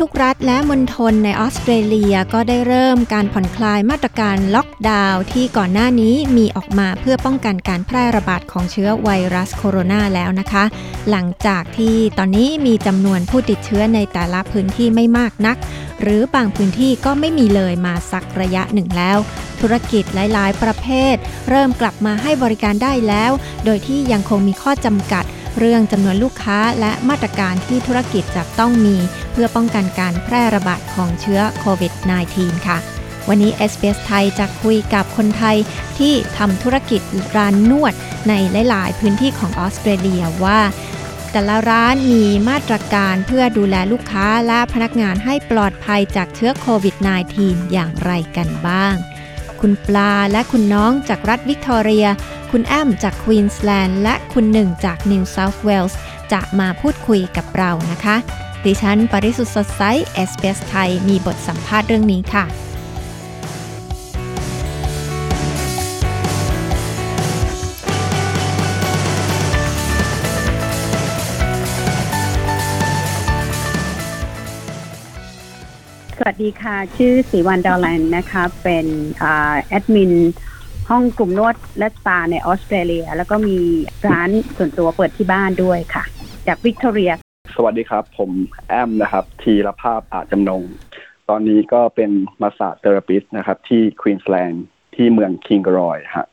[0.00, 10.64] ทุกรัฐและมณฑลในออสเตรเลียก็ได้เริ่มการผ่อนคลายมาตรการล็อกดาวน์ที่ก่อนหน้านี้มีออกมาเพื่อป้องกันการแพร่ระบาดของเชื้อไวรัสโคโรนาแล้วนะคะ
[11.10, 15.56] หลังจากที่ตอนนี้มีจำนวนผู้ติดเชื้อในแต่ละพื้นที่ไม่มากนัก
[16.02, 19.18] หรือบางพื้นที่ก็ไม่มีเลยมาสักระยะหนึ่งแล้ว
[19.60, 21.14] ธุรกิจหลาย ๆ ประเภท
[21.50, 23.32] เริ่มกลับมาให้บริการได้แล้ว
[23.64, 25.24] โดยที่ยังคงมีข้อจำกัด
[25.58, 28.96] เรื่องจำนวนลูกค้าและมาตรการที่ธุรกิจจะต้องมี
[29.36, 31.92] พื่อป้องกันการแพร่ระบาดของเชื้อโควิด
[32.30, 32.78] -19 ค่ะ
[33.28, 35.56] วันนี้ SBS ไทยจะคุยกับคนไทย
[35.98, 37.00] ที่ทำธุรกิจ
[37.36, 37.94] ร้านนวด
[38.28, 38.32] ใน
[38.70, 40.60] หลาย ๆ พื้นที่ของออสเตรเลียว่า
[41.32, 46.94] แต่ละร้านมีมาตรการเพื่อดูแลลูกค้าและพนักงานให้ปลอดภัยจากเชื้อโควิด
[47.34, 48.94] -19 อย่างไรกันบ้าง
[49.60, 52.06] คุณปลาและคุณน้องจากรัฐวิกตอเรีย
[52.50, 55.98] คุณแอมจากควีนสแลนด์และคุณหนึ่งจากนิวเซาท์เวลส์
[56.32, 58.16] จะมาพูดคุยกับเรานะคะ
[58.66, 59.82] ดิฉัน ปริสุทธ์สดใส
[60.14, 62.44] SBS ไทย มีบทสัมภาษณ์เรื่องนี้ค่ะ
[76.18, 78.86] สวัสดีค่ะ ชื่อสีวันดอลแลนด์นะคะ เป็น
[79.68, 80.12] แอดมิน
[80.88, 83.56] ห้องกลุ่มนวดและสปาในออสเตรเลีย แล้วก็มี
[84.08, 86.04] ร้านส่วนตัวเปิดที่บ้านด้วยค่ะ
[86.46, 87.12] จากวิกตอเรีย
[87.58, 88.30] สวัสดีครับ ผม
[88.68, 90.62] แอมนะครับ ทีรภาพอาจจำนง
[91.28, 92.10] ตอนนี้ก็เป็น
[92.42, 94.64] massage therapist นะครับ ที่ควีนสแลนด์
[94.94, 96.26] ที่เมืองคิงกรอยฮะ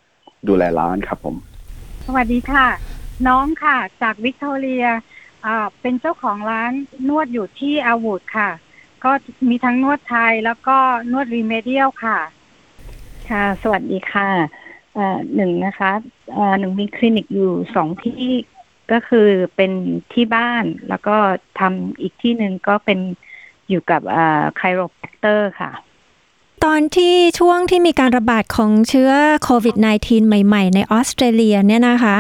[0.48, 1.36] ดูแลร้านครับผม
[2.08, 2.68] สวัสดีค่ะ
[3.28, 4.86] น้องค่ะ จากวิกตอเรีย
[5.46, 6.72] อ่าเป็นเจ้าของร้าน
[7.10, 8.50] นวดอยู่ที่อาวูดค่ะ
[9.04, 9.12] ก็
[9.50, 10.78] มีทั้งนวดไทยแล้วก็
[11.12, 12.20] นวด remedial ค่ะ
[13.30, 14.30] ค่ะ สวัสดีค่ะ
[14.94, 15.92] เอ่อหนึ่งนะคะ
[16.34, 18.24] เอ่อหนึ่งมีคลินิกอยู่สองที่
[18.92, 19.72] ก็คือเป็น
[20.14, 21.18] ที่บ้านแล้วก็
[21.60, 23.00] ทำอีกที่หนึ่งก็เป็น
[23.70, 25.72] อยู่กับเอ่อ chiropractor ค่ะ
[26.64, 29.12] ตอนที่ช่วงที่มีการระบาดของเชื้อ
[29.44, 32.18] โควิด -19 ใหม่ ๆ ในออสเตรเลียเนี่ยนะคะ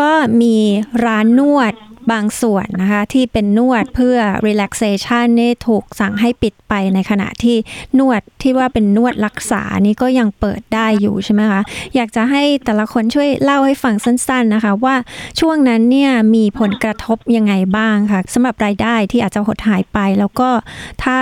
[0.00, 0.10] ก็
[0.40, 0.56] มี
[1.04, 1.72] ร้านนวด
[2.12, 7.56] บางส่วนนะคะที่เป็นนวดเพื่อ relaxation นี่ถูกสั่งให้ปิดไปในขณะที่
[7.98, 11.60] นวดที่ว่าเป็นนวดรักษานี่ก็ยังเปิดได้อยู่ใช่ไหมคะ
[11.94, 14.94] อยากจะให้แต่ละคนช่วยเล่าให้ฟังสั้น ๆนะคะ ว่า
[15.40, 20.48] ช่วงนั้นเนี่ยมีผลกระทบยังไงบ้างค่ะสำหรับรายได้ที่อาจจะหดหายไป แล้วก็
[21.04, 21.18] ถ้า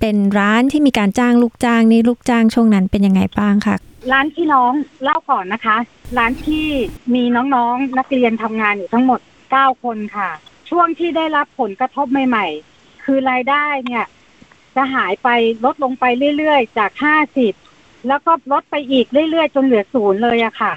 [0.00, 3.76] เป็นร้านที่มีการจ้างลูกจ้างนี่ลูกจ้างช่วงนั้นเป็นยังไงบ้างค่ะ
[4.12, 4.72] ร้านที่น้อง
[5.04, 5.76] เล่าก่อนนะคะ
[6.18, 6.66] ร้านที่
[7.14, 7.22] มี
[7.54, 9.20] น้องๆนักเรียนทำงานอยู่ทั้งหมด
[9.52, 10.30] เก้าคนค่ะ
[10.70, 14.04] ช่วงที่ได้รับผลกระทบใหม่ๆ คือรายได้เนี่ย
[14.76, 15.28] จะหายไป
[15.64, 16.04] ลดลงไป
[16.36, 17.52] เรื่อยๆ จากห้าสิบ
[18.08, 20.72] แล้วก็ลดไปอีกเรื่อยๆ จนเหลือศูนย์เลยอะค่ะ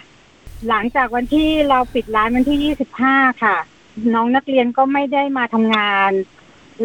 [0.67, 3.55] หลังจากวันที่เราปิดร้านวันที่ยี่สิบห้าค่ะ
[4.13, 6.11] น้องนักเรียนก็ไม่ได้มาทำงาน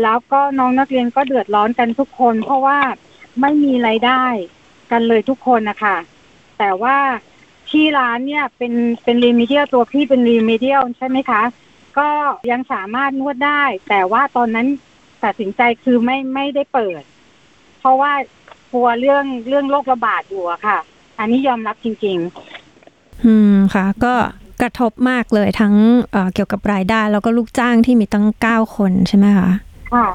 [0.02, 2.78] แล้วก็น้องนักเรียนก็เดือดร้อนกันทุกคน เพราะว่า
[3.40, 4.24] ไม่มีไรายได้
[4.90, 5.96] กันเลยทุกคนนะคะ
[6.58, 6.96] แต่ว่า
[7.70, 8.72] ที่ร้านเนี่ยเป็น
[9.04, 11.42] เป็นรีมิเดียลตัวพี่เป็นรีมิเดียลใช่ไหมคะ
[11.98, 12.08] ก็
[12.50, 14.66] ยังสามารถนวดได้ แต่ว่าตอนนั้น
[15.24, 17.02] ตัดสินใจคือไม่ไม่ได้เปิด
[17.80, 18.12] เพราะว่า
[18.72, 20.78] กลัวเรื่องเรื่องโรคระบาดอยู่อะค่ะ
[21.18, 22.18] อันนี้ยอมรับจริง
[22.72, 24.14] ๆ อืมค่ะ ก็
[24.62, 25.74] กระทบมากเลยทั้ง
[26.12, 29.50] เอ่อเกี่ยวกับรายได้แล้วก็ลูกจ้างที่มีตั้ง9คนใช่ไหมคะ
[29.94, 30.06] ค่ะ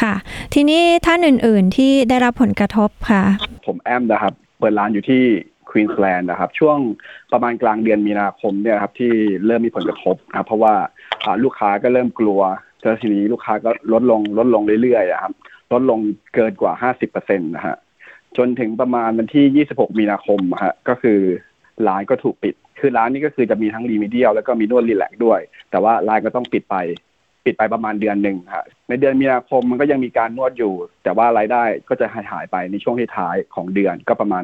[0.00, 0.14] ค่ะ
[0.54, 3.24] ทีนี้ท่านอื่น ๆ ที่ได้รับผลกระทบค่ะ
[3.66, 5.22] ผมแอมนะครับ เปิดร้านอยู่ที่
[5.72, 6.78] ควีนสแลนด์นะครับ ช่วง
[7.32, 9.12] ประมาณกลางเดือนมีนาคมเนี่ยครับที่
[9.46, 10.74] เริ่มมีผลกระทบนะครับเพราะว่า
[11.44, 12.40] ลูกค้าก็เริ่มกลัว
[12.80, 15.32] แล้วทีนี้ลูกค้าก็ลดลงลดลงเรื่อยๆอะครับ
[15.72, 15.98] ลดลง
[16.34, 16.72] เกินกว่า
[17.10, 17.76] 50%นะฮะ
[18.36, 21.18] จนถึงประมาณวันที่ 26 มีนาคมฮะก็คือ
[21.88, 25.40] ร้านก็ถูกปิด คือร้านนี้ก็คือจะมีทั้งรีมิเดียลแล้วก็มีนวดรีแลกซ์ด้วย
[25.70, 26.76] แต่ว่าร้านก็ต้องปิดไป
[27.44, 30.74] ปิดไปประมาณเดือนหนึ่งฮะในเดือนมีนาคมมันก็ยังมีการนวดอยู่
[31.04, 34.42] แต่ว่ารายได้ก็จะหายหายไปในช่วงท้ายของเดือนก็ประมาณ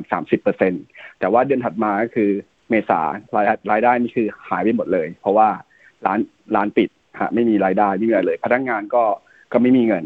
[0.61, 2.31] 30%แต่ว่าเดือนถัดมาก็คือ
[2.69, 3.01] เมษา
[3.37, 5.49] รายรายได้นี่คือหายไปหมดเลย เพราะว่า
[6.07, 6.19] ร้าน
[6.55, 6.89] ร้านปิด
[7.21, 9.05] ฮะไม่มีรายได้ไม่มีอะไรเลย พนักงานก็
[9.53, 10.05] ก็ไม่มีเงิน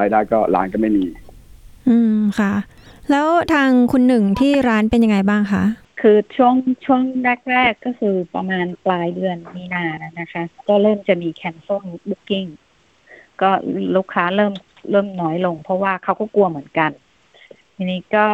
[0.00, 1.06] รายได้ก็ร้านก็ไม่มี
[1.88, 2.52] อืมค่ะ
[3.10, 5.64] แล้วทางคุณหนึ่งที่ร้านเป็นยังไงบ้างคะ
[6.00, 6.54] คือช่วง
[6.84, 7.02] ช่วง
[7.50, 9.84] แรกๆก็คือประมาณปลายเดือนมีนา
[10.18, 12.50] นะคะ ก็เริ่มจะมี cancel booking
[13.40, 13.50] ก็
[13.96, 14.52] ลูกค้าเริ่ม
[14.90, 16.90] เริ่มน้อยลง เพราะว่าเขาก็กลัวเหมือนกัน
[17.76, 18.26] ทีนี้ก็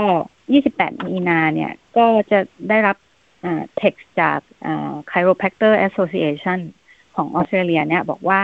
[0.49, 2.97] 28 มีนาเนี่ย ก็จะได้รับ
[3.45, 6.61] อ่า text จากอ่า Chiropractor Association
[7.17, 8.43] ของออสเตรเลียเนี่ย บอกว่า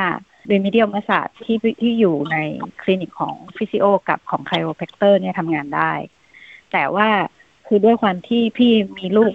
[0.52, 2.36] remedial massage ที่ที่อยู่ใน
[2.82, 5.92] คลินิกของ physio กับของ chiropractor เนี่ยทำงานได้
[6.72, 7.08] แต่ว่า
[7.66, 9.32] คือด้วยความที่พี่มีลูก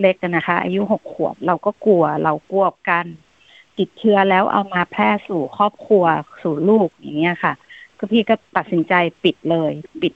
[0.00, 3.06] เล็กนะคะ อายุหกขวบเราก็กลัวเรากลัวกัน
[3.78, 6.04] ติดเชื้อแล้วเอามาแพร่สู่ครอบครัว
[6.42, 7.54] สู่ลูกอย่างเงี้ยค่ะ
[7.98, 8.94] ก็พี่ก็ตัดสินใจ
[9.24, 10.12] ปิดเลย ปิด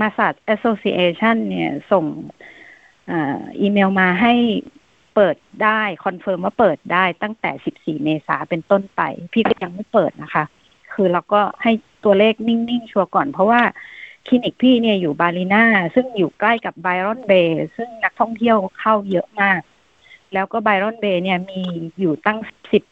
[0.00, 2.04] Massage Association เนี่ยส่ง
[3.10, 3.12] อ
[3.60, 4.34] อีเมลมาให้
[5.14, 10.44] เปิดได้ confirm ว่าเปิดได้ตั้งแต่ 14 เมษาเป็นต้นไป พี่ก็ยังไม่เปิดนะคะ
[10.92, 11.72] คือเราก็ให้
[12.04, 13.62] ตัวเลขนิ่ง ๆ ชัวร์ก่อนเพราะว่า
[14.26, 19.60] คลินิกพี่เนี่ยอยู่บาลีนาซึ่งอยู่ใกล้กับไบรอนเบย์ซึ่งนักท่องเที่ยวเข้าเยอะมาก
[20.34, 21.62] แล้วก็ไบรอนเบย์เนี่ยมี
[22.00, 22.38] อยู่ตั้ง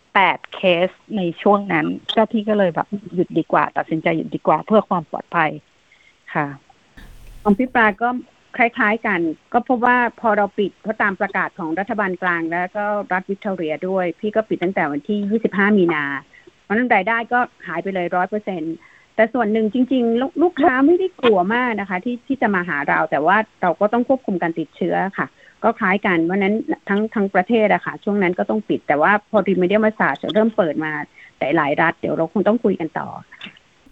[0.00, 1.86] 18เคสในช่วงนั้น
[2.16, 5.50] ก็พี่ก็เลยแบบหยุดดีกว่า ตัดสินใจหยุดดีกว่าเพื่อความปลอดภัย
[6.34, 6.46] ค่ะ
[7.42, 8.08] ของพี่ปลาก็
[8.56, 9.20] คล้ายๆกัน
[9.52, 16.04] ก็พบว่าพอเราปิดเพราะตามประกาศของรัฐบาลกลางแล้วก็รัฐวิกตอเรียด้วย พี่ก็ปิดตั้งแต่วันที่ 25 มีนา
[16.62, 18.74] เพราะนั้นรายได้ก็หายไปเลยร้อยเปอร์เซ็นต์
[19.16, 25.26] แต่ส่วนหนึ่งจริง ๆ ลูกลูกค้าไม่ได้กลัวมากนะคะ ที่ที่จะมาหาเรา แต่ว่าเราก็ต้องควบคุมการติดเชื้อค่ะ
[25.64, 26.54] ก็คล้ายกันเพราะนั้น
[26.88, 30.92] ทั้งทั้งประเทศอะค่ะ ช่วงนั้นก็ต้องปิด แต่ว่าพอ remedial massage จะเริ่มเปิดมา
[31.38, 33.08] แต่หลายรัฐ เดี๋ยวเราคงต้องคุยกันต่อ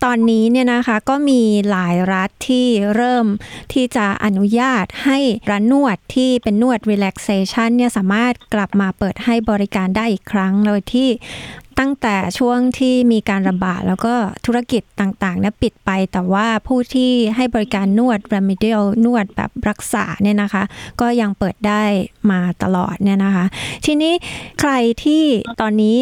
[0.05, 1.41] ตอนนี้เนี่ยนะคะก็มี
[1.71, 3.27] หลายรัฐที่เริ่ม
[3.73, 5.19] ที่จะอนุญาตให้
[5.51, 11.09] ร้านนวดที่เป็นนวด relaxation เนี่ยสามารถกลับมาเปิดให้บริการได้อีกครั้ง โดยที่
[11.81, 14.15] ตั้งแต่ช่วงที่มีการระบาดแล้วก็
[14.47, 20.63] ธุรกิจต่างๆเนี่ยปิดไป แต่ว่าผู้ที่ให้บริการนวด remedial นวดแบบรักษาเนี่ยนะคะ
[21.01, 21.83] ก็ยังเปิดได้
[22.31, 23.45] มาตลอดเนี่ยนะคะ
[23.87, 24.15] ทีนี้
[24.61, 24.73] ใคร
[25.05, 25.25] ที่
[25.61, 25.97] ตอนนี้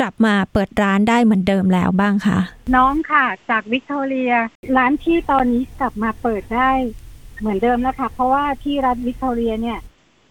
[0.00, 2.38] กลับมาเปิดร้านได้เหมือนเดิมแล้วบ้างคะ
[2.76, 4.32] น้องค่ะจากวิกตอเรีย
[4.76, 6.70] ร้านที่ตอนนี้กลับมาเปิดได้
[7.40, 9.78] เหมือนเดิมแล้วค่ะ เพราะว่าที่รัฐวิกตอเรียเนี่ย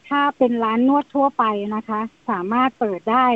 [0.09, 1.43] ถ้าเป็นร้านนวดทั่วไป
[1.75, 1.99] นะคะ
[2.29, 3.27] สามารถเปิดได้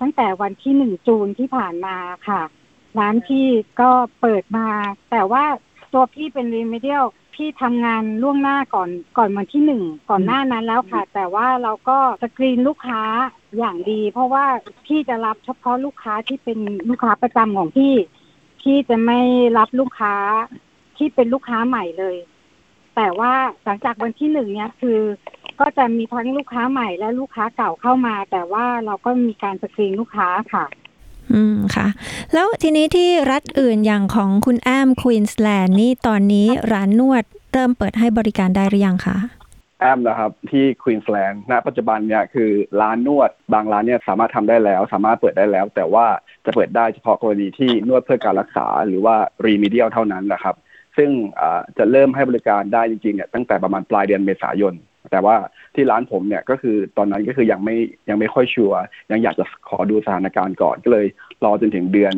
[0.00, 1.96] ตั้งแต่วันที่หนึ่ง June ที่ผ่านมา
[2.28, 2.40] ค่ะ
[2.98, 3.46] ร้านพี่
[3.80, 4.68] ก็เปิดมา
[5.10, 5.44] แต่ว่า
[5.92, 7.04] ตัวพี่เป็น remedial
[7.34, 13.02] พี่ทำงานล่วงหน้าก่อนก่อนวันที่หนึ่งก่อนหน้านั้นแล้วค่ะ แต่ว่าเราก็สกรีนลูกค้า
[13.58, 14.44] อย่างดี เพราะว่า
[14.86, 16.58] พี่จะรับเฉพาะลูกค้าที่เป็น
[16.88, 17.94] ลูกค้าประจำของพี่
[18.62, 19.20] พี่จะไม่
[19.58, 20.14] รับลูกค้า
[20.96, 22.16] ที่เป็นลูกค้าใหม่เลย
[22.96, 23.32] แต่ว่า
[23.64, 24.98] หลังจากวันที่หนึ่งเนี้ยคือ
[25.60, 30.64] ก็จะมีทั้งลูกค้าใหม่และลูกค้าเก่าเข้ามา แต่ว่าเราก็มีการสกรีนลูกค้าค่ะ
[31.32, 31.86] อืมค่ะ
[32.34, 39.16] แล้วทีนี้ที่รัฐอื่นอย่างของคุณแอมควีนส์แลนด์นี่ตอนนี้ร้านนวดเริ่มเปิดให้บริการได้หรือยังคะ
[39.80, 46.06] แอมนะครับที่ควีนส์แลนด์ณปัจจุบันเนี่ยคือร้านนวดบางร้านเนี่ยสามารถทำได้แล้ว สามารถเปิดได้แล้ว แต่ว่า
[46.44, 49.16] จะเปิดได้เฉพาะกรณีที่นวดเพื่อการรักษาหรือว่า
[49.46, 50.54] remedial เท่านั้นนะครับ
[50.96, 51.10] ซึ่ง
[51.40, 54.74] อ่าจะเริ่มให้บริการได้จริงๆเนี่ยตั้งแต่ประมาณปลายเดือนเมษายน
[55.10, 55.36] แต่ว่า
[55.74, 57.76] ที่ร้านผมเนี่ยก็คือตอนนั้นก็คือยังไม่
[58.08, 58.78] ยังไม่ค่อย sure
[59.10, 61.06] ยังอยากจะขอดูสถานการณ์ก่อนก็เลย
[61.44, 62.14] รอจนถึงเดือน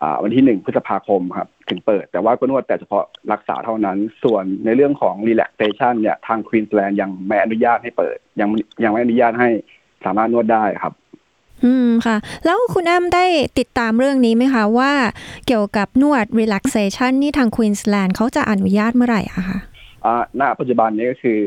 [0.00, 8.48] อ่าวันที่หนึ่งพฤษภาคมครับถึงเปิด แต่ว่าก็นวดแต่เฉพาะรักษาเท่านั้น ส่วนในเรื่องของ relaxation เนี่ยทางควีนส์แลนด์ยังไม่อนุญาตให้เปิด ยัง
[8.84, 9.48] ยังไม่อนุญาตให้
[10.04, 10.94] สามารถนวดได้ครับ
[11.64, 13.24] อืมค่ะ แล้วคุณแอมได้
[13.58, 14.92] ติดตามเรื่องนี้ไหมคะว่า
[15.46, 19.58] เกี่ยวกับนวด relaxation นี่ทางควีนส์แลนด์เขาจะอนุญาตเมื่อไหร่อะคะ
[20.04, 21.38] อ่าณปัจจุบันนี้ก็คือ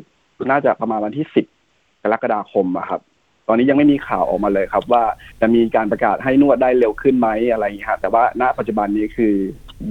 [0.51, 1.45] น่าจะประมาณวันที่สิบ
[2.03, 3.01] กรกฎาคมอะครับ
[3.47, 5.03] ตอนนี้ยังไม่มีข่าวออกมาเลยครับ ว่า
[5.41, 9.33] จะมีการประกาศให้นวดได้เร็วขึ้นไหมอะไรอย่างนี้ครับแต่ว่าณปัจจุบันนี้คือ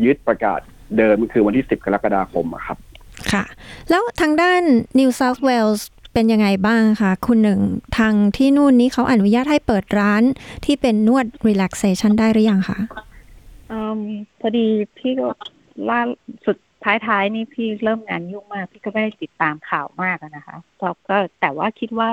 [0.04, 0.60] ยึดประกาศ
[0.98, 2.78] เดิมก็คือวันที่สิบกรกฎาคมอะครับ
[3.32, 3.44] ค่ะ
[3.90, 4.62] แล้วทางด้าน
[4.98, 5.82] New South Wales
[6.12, 7.60] เป็นยังไงบ้างคะคุณหนึ่ง
[7.98, 10.22] ทางที่นู่นนี้เขาอนุญาตให้เปิดร้าน
[10.64, 12.78] ที่เป็นนวด relaxation ได้หรือยังคะ
[13.70, 14.00] อืม
[14.40, 14.66] พอดี
[14.98, 15.28] พี่ก็
[15.90, 16.00] ล่า
[16.44, 22.10] สุด ท้ายๆนี่พี่เริ่มงานยุ่งมาก พี่ก็ไม่ได้ติดตามข่าวมากอะนะคะก็ก็แต่ว่าคิดว่า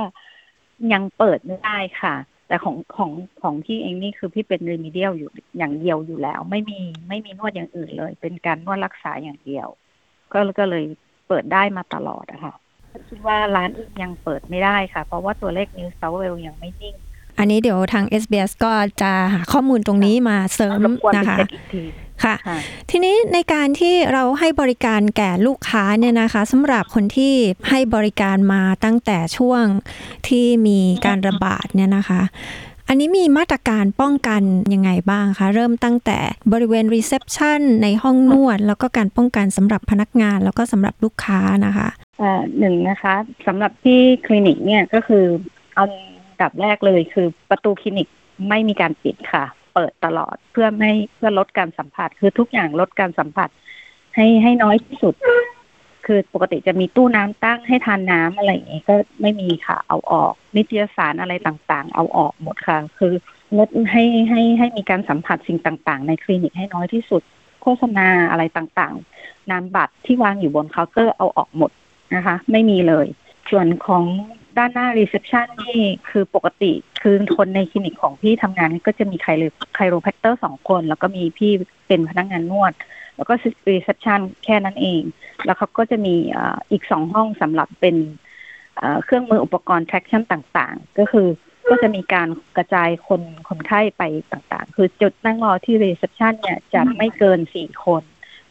[0.94, 2.16] ยังเปิดไม่ได้ค่ะ
[2.48, 3.12] แต่ของของ
[3.42, 9.68] ของพี่เองนี่คือพี่เป็นรีมิเดียลอยู่อย่างเดียวอยู่แล้ว ไม่มีไม่มีนวดอย่างอื่นเลย เป็นการนวดรักษาอย่างเดียว
[10.34, 10.86] ก็ก็เลย
[11.28, 12.54] เปิดได้มาตลอดอะค่ะ
[13.10, 16.96] คิดว่าร้านอื่นยังเปิดไม่ได้ค่ะ เพราะว่าตัวเลขนิวเซาเวลยังไม่นิ่ง
[17.40, 21.84] อันนี้เดี๋ยวทาง SBS ก็จะหาข้อมูลตรงนี้มาเสริมรบกวนไปนะคะเช็คอีกที
[22.24, 22.58] ค่ะค่ะ
[22.90, 27.34] ทีนี้ในการที่เราให้บริการแก่ลูกค้าเนี่ยนะคะสำหรับคนที่
[27.70, 29.64] ให้บริการมาตั้งแต่ช่วง
[30.28, 32.22] ที่มีการระบาดเนี่ยนะคะ
[32.88, 34.42] อันนี้มีมาตรการป้องกัน
[34.74, 36.20] ยังไงบ้างคะ เริ่มตั้งแต่
[36.54, 43.16] บริเวณ reception ในห้องนวด แล้วก็การป้องกันสำหรับพนักงานแล้วก็สำหรับลูกค้านะคะเอ่อหนึ่งนะคะ
[43.48, 45.26] สำหรับที่คลินิกเนี่ยก็คือ
[45.76, 46.09] เอาอัน
[46.42, 48.08] ดับแรกเลยคือประตูคลินิก
[48.50, 53.50] ไม่มีการปิดค่ะ เปิดตลอดเพื่อไม่เพื่อลดการสัมผัส คือทุกอย่างลดการสัมผัส
[54.16, 55.16] ให้ให้น้อยที่สุด
[56.06, 63.14] คือปกติจะมีตู้น้ำตั้งให้ทานน้ำอะไรอย่างเงี้ยก็ไม่มีค่ะ เอาออก นิตยสารอะไรต่างๆ เอาออกหมดค่ะ คือ
[63.58, 67.22] ลดให้ให้ให้มีการสัมผัสสิ่งต่างๆ ในคลินิกให้น้อยที่สุด
[67.62, 71.72] โฆษณาอะไรต่างๆ นามบัตรที่วางอยู่บนเคาน์เตอร์เอาออกหมด
[72.16, 73.08] นะคะ ไม่มีเลย
[73.50, 74.04] ส่วนของ
[74.60, 79.44] ด้านหน้า reception นี่คือปกติคือคนในคลินิกของพี่ทำงานก็จะมี chiro
[79.76, 81.52] chiropractor สองคน แล้วก็มีพี่
[81.88, 82.74] เป็นพนักงานนวด
[83.16, 83.34] แล้วก็
[83.72, 85.02] reception แค่นั้นเอง
[85.46, 86.16] แล้วเขาก็จะมี
[86.72, 87.96] อีกสองห้องสำหรับเป็น
[89.04, 91.28] เครื่องมืออุปกรณ์ traction ต่างๆ ก็คือ
[91.70, 98.04] ก็จะมีการกระจายคนคนไข้ไปต่างๆ คือจุดนั่งรอที่ reception เนี่ยจะไม่เกินสี่คน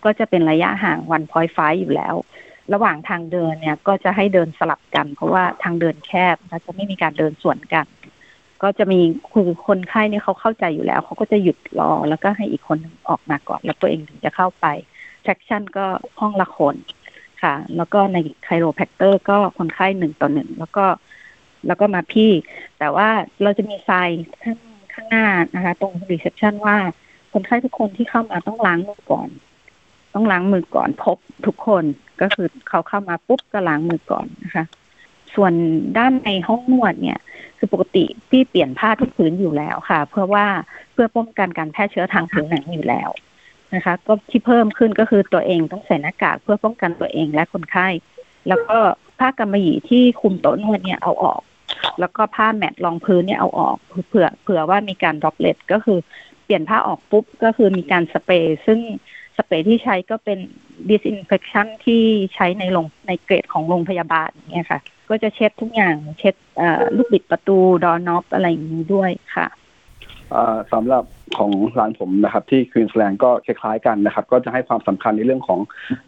[0.05, 2.15] ก็จะเป็นระยะห่างวันพอยไฟอยู่แล้ว
[2.73, 7.87] ระหว่างทางเดินเนี่ยก็จะให้เดินสลับกัน เพราะว่าทางเดินแคบและจะไม่มีการเดินสวนกัน
[8.63, 9.01] ก็จะมี
[9.33, 14.67] คือคนไข้เนี่ยเขาเข้าใจอยู่แล้วเขาก็จะหยุดรอแล้วก็ให้อีกคนนึงออกมาก่อน แล้วตัวเองถึงจะเข้าไป
[15.25, 15.87] traction ก็
[16.21, 16.77] ห้องละคน
[17.43, 20.85] ค่ะ แล้วก็ใน chiropractor ก็คนไข้หนึ่งต่อหนึ่งแล้วก็
[21.67, 22.31] แล้วก็มาพี่
[22.79, 23.09] แต่ว่า
[23.43, 24.59] เราจะมี sign ข้าง
[24.93, 26.77] ข้างหน้านะคะ ตรง reception ว่า
[27.33, 29.29] คนไข้ทุกคนที่เข้ามาต้องล้างมือก่อน
[30.15, 31.85] ต้องล้างมือก่อนพบทุกคน
[32.21, 34.65] ก็คือเขาเข้ามาปุ๊บก็ล้างมือก่อนนะคะ
[35.35, 35.53] ส่วน
[35.99, 37.19] ด้านในห้องนวดเนี่ย
[37.59, 40.47] คือปกติพี่เปลี่ยนผ้าทุกผืนอยู่แล้วค่ะ เพื่อว่า
[40.93, 43.11] เพื่อป้องกันการแพร่เชื้อทางผิวหนังอยู่แล้ว
[43.75, 47.89] นะคะ ก็ที่เพิ่มขึ้นก็คือตัวเองต้องใส่หน้ากากเพื่อป้องกันตัวเองและคนไข้
[48.49, 48.79] แล้วก็
[49.19, 51.41] ผ้ากำมะหยี่ที่คุมโต๊ะนวดเนี่ยเอาออก
[52.01, 53.77] แล้วก็ผ้า mat รองพื้นเนี่ยเอาออก
[54.09, 55.99] เผื่อเผื่อว่ามีการ droplet ก็คือ
[56.45, 58.79] เปลี่ยนผ้าออกปุ๊บก็คือมีการสเปรย์ซึ่ง
[59.39, 60.39] สเปรย์ที่ใช้ก็เป็น
[60.89, 62.03] disinfection ที่
[62.35, 64.81] ใช้ในโรงในเกรดของโรงพยาบาลอย่างเนี่ยค่ะ
[65.11, 66.35] ก็จะเช็ดทุกอย่างเช็ด
[66.97, 69.47] ลูกบิดประตู doorknob อะไรอย่างนี้ด้วยค่ะ
[70.73, 71.05] สำหรับ
[71.39, 75.61] ของร้านผมนะครับ ที่ควีนสแลนด์ก็คล้ายๆกันนะครับ ก็จะให้ความสำคัญในเรื่องของ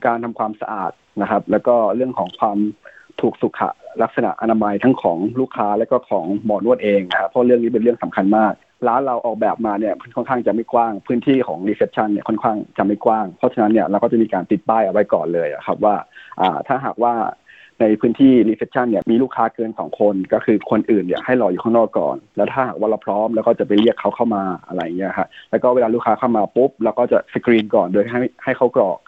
[0.07, 2.59] การทำความสะอาดนะครับ แล้วก็เรื่องของความ
[3.21, 3.61] ถูกสุข
[4.03, 8.53] ลักษณะอนามัยทั้งของลูกค้าและก็ของหมอนวดเองนะครับเพราะเรื่องนี้เป็นเรื่องสำคัญมาก
[8.89, 15.95] ร้านเราออกแบบมาเนี่ยค่อนข้างจะไม่กว้าง พื้นที่ของ reception เนี่ยค่อนข้างจะไม่กว้าง เพราะฉะนั้นเนี่ยเราก็จะมีการติดป้ายเอาไว้ก่อนเลยครับว่า
[16.69, 17.15] ถ้าหากว่า
[17.81, 28.99] ในพื้นที่ reception เนี่ยมีลูกค้าเกินสองคน ก็คือคนอื่นเนี่ยให้รออยู่ข้างนอกก่อน แล้วถ้าหากว่าเราพร้อมแล้วก็จะไปเรียกเขาเข้ามาอะไรอย่างเงี้ยครับแล้วก็เวลาลูกค้าเข้ามาปุ๊บเราก็จะสกรีนก่อนโดยให้ให้เขากรอก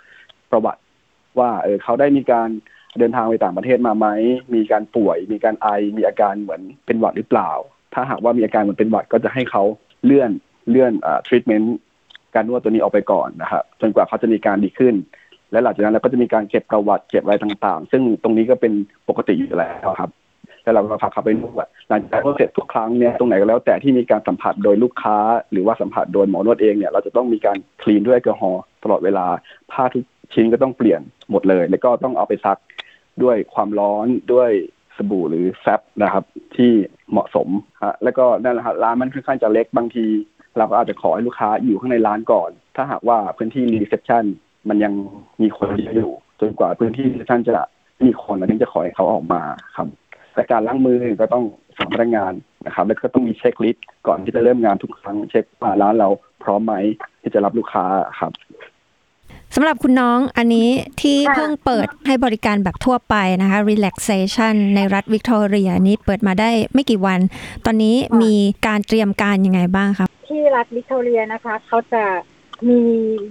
[0.51, 0.81] ประวัติ
[1.39, 2.49] ว่าเออเขาได้มีการ
[2.99, 4.07] เดินทางไปต่างประเทศมาไหม
[4.55, 7.51] มีการป่วย มีการไอมีอาการเหมือนเป็นหวัดหรือเปล่า
[7.95, 9.63] ถ้าหากว่ามีอาการเหมือนเป็นหวัดก็จะให้เขา
[10.05, 10.31] เลื่อน
[10.71, 11.77] เลื่อนอ่าทรีทเมนต์
[12.35, 14.95] การนวดตัวนี้ออกไปก่อนนะครับจนกว่าเขาจะมีการดีขึ้น
[15.53, 18.73] และหลังจากนั้นเราก็จะมีการเก็บประวัติเก็บอะไรต่างๆ ซึ่งตรงนี้ก็เป็น
[19.09, 20.11] ปกติอยู่แล้วครับ
[20.63, 25.17] แล้วเราก็พาเขาไปนวดหลังจากนวดเสร็จทุกครั้งเนี่ยตรงไหนก็แล้วแต่ที่มีการสัมผัสโดยลูกค้า
[25.53, 29.27] หรือว่าสัมผัสโดยหมอนวดเองเนี่ยเราจะต้องมีการคลีนด้วยแอลกอฮอล์ตลอดเวลา
[29.73, 32.59] ผ้าทุกชิ้นก็ต้องเปลี่ยนหมดเลย แล้วก็ต้องเอาไปซัก
[33.23, 34.51] ด้วยความร้อนด้วย
[35.11, 36.25] บู่หรือแฟบนะครับ
[36.57, 36.71] ที่
[37.11, 37.49] เหมาะสม
[37.85, 40.05] ฮะแล้วก็นั่นแหละครับร้านมันค่อนข้างจะเล็กบางที
[40.59, 44.25] เราก็อาจจะขอให้ลูกค้าอยู่ข้างในร้านก่อน ถ้าหากว่าพื้นที่ reception
[44.69, 44.93] มันยัง
[45.43, 47.55] มีคนเยอะอยู่จนกว่าพื้นที่ reception จะ
[48.05, 49.43] มีคนแล้วถึงจะขอให้เขาออกมา
[49.77, 49.89] ครับ
[50.35, 51.45] แต่การล้างมือก็ต้อง
[51.77, 52.33] สอนพนักงาน
[52.67, 56.09] นะครับ แล้วก็ต้องมี checklist ก่อนที่จะเริ่มงานทุกครั้งเช็คว่าร้านเรา
[56.43, 56.75] พร้อมไหม
[57.23, 57.85] ที่จะรับลูกค้า
[58.21, 58.33] ครับ
[59.55, 60.69] สำหรับคุณน้องอันนี้
[61.01, 67.21] ที่เพิ่งเปิดให้บริการแบบทั่วไปนะคะ relaxation ในรัฐวิกตอเรียนี้เปิดมาได้ไม่กี่วัน
[67.65, 68.35] ตอนนี้มี
[68.67, 72.05] การเตรียมการยังไงบ้างครับ ที่รัฐวิกตอเรียนะคะเขาจะ
[72.69, 72.81] มี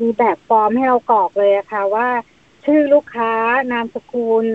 [0.02, 2.08] มีแบบฟอร์มให้เรากรอกเลยะค่ะว่า
[2.66, 3.32] ชื่อลูกค้า
[3.72, 4.46] นามสกุล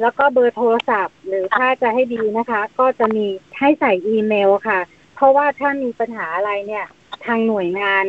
[0.00, 3.26] แล้วก็เบอร์โทรศัพท์ หรือถ้าจะให้ดีนะคะ ก็จะมี
[3.58, 4.80] ให้ใส่อีเมลค่ะ
[5.14, 6.86] เพราะว่าถ้ามีปัญหาอะไรเนี่ย
[7.24, 8.04] ทางหน่วยงาน